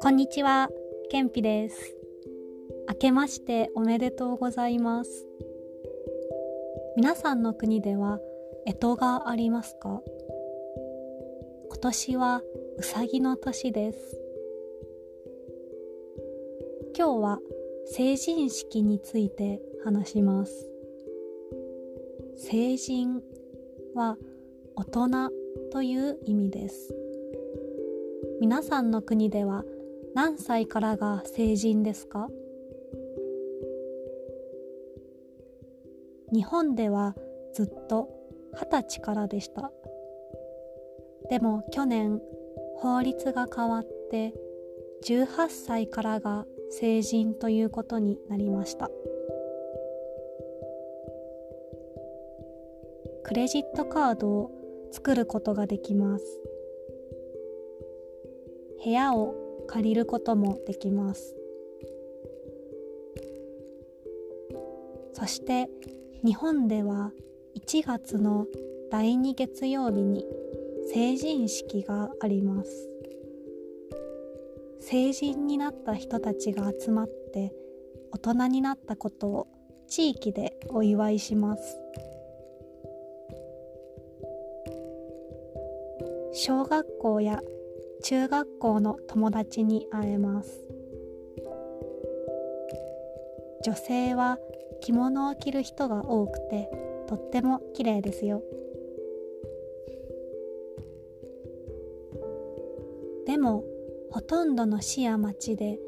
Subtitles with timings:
[0.00, 0.70] こんにちは、
[1.10, 1.96] けんぴです。
[2.88, 5.26] 明けましておめでとうございます。
[6.96, 8.20] 皆さんの国では
[8.66, 10.00] 干支がありますか？
[11.70, 12.42] 今年は
[12.78, 14.20] うさぎの年です。
[16.96, 17.40] 今日は
[17.86, 20.70] 成人式について話します。
[22.36, 23.22] 成人
[23.94, 24.16] は
[24.76, 25.30] 大人
[25.72, 26.94] という意味です。
[28.40, 29.64] 皆さんの国では
[30.14, 32.28] 何歳からが成人ですか？
[36.32, 37.14] 日本では
[37.54, 38.10] ずっと
[38.52, 39.72] 二十歳からでした。
[41.30, 42.20] でも去年
[42.76, 44.34] 法律が変わって
[45.04, 48.90] 18歳からが成人ということになりました。
[53.22, 54.55] クレジットカードを
[54.96, 56.24] 作ることができます。
[58.82, 59.34] 部屋を
[59.68, 61.36] 借りることもできます。
[65.12, 65.68] そして
[66.24, 67.12] 日本では
[67.54, 68.46] 1月の
[68.90, 70.24] 第2月曜日に
[70.90, 72.88] 成人式があります。
[74.80, 77.52] 成人になった人たちが集まって
[78.12, 79.46] 大人になったことを
[79.88, 81.76] 地域でお祝いします。
[86.38, 87.40] 小学校や
[88.02, 90.62] 中学校の友達に会えます。
[93.64, 94.38] 女性は
[94.82, 96.70] 着物を着る人が多くて
[97.06, 98.42] とっても綺麗ですよ。
[103.24, 103.64] でも
[104.10, 105.78] ほとんどの市や町で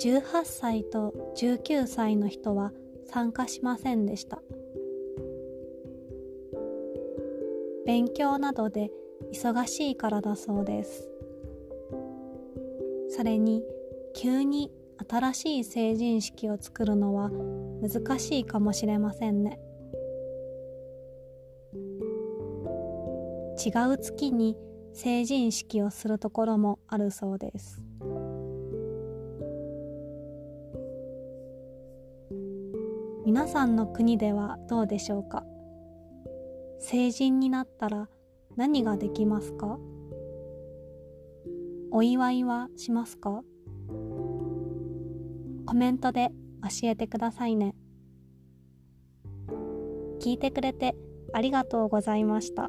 [0.00, 2.72] 18歳と19歳の人は
[3.04, 4.42] 参加しませんでした。
[7.86, 8.90] 勉強などで
[9.32, 11.08] 忙しいからだそうです。
[13.08, 13.62] それに
[14.14, 14.70] 急に
[15.08, 17.30] 新しい成人式を作るのは
[17.82, 19.58] 難しいかもしれませんね。
[23.64, 24.56] 違う月に
[24.92, 27.80] 成人式をするところもあるそうです。
[33.24, 35.44] 皆さんの国ではどうでしょうか？
[36.80, 38.08] 成人になったら
[38.56, 39.78] 何ができますか？
[41.90, 43.42] お祝いはしますか？
[45.66, 46.30] コメントで
[46.62, 47.74] 教えてくださいね。
[50.20, 50.94] 聞いてくれて
[51.32, 52.68] ありがとうございました。